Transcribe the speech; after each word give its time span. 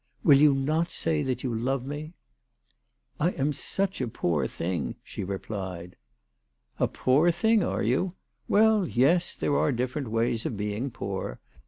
"Will 0.23 0.37
you 0.39 0.55
not 0.55 0.91
say 0.91 1.21
that 1.21 1.43
you 1.43 1.53
love 1.53 1.85
me?"" 1.85 2.13
I 3.19 3.29
am 3.33 3.53
such 3.53 4.01
a 4.01 4.07
poor 4.07 4.47
thing," 4.47 4.95
she 5.03 5.23
replied." 5.23 5.95
A 6.79 6.87
poor 6.87 7.29
thing, 7.29 7.63
are 7.63 7.83
you? 7.83 8.15
"Well, 8.47 8.87
yes; 8.87 9.35
there 9.35 9.55
are 9.55 9.71
dif 9.71 9.93
ferent 9.93 10.07
ways 10.07 10.43
of 10.43 10.57
being 10.57 10.89
poor. 10.89 11.39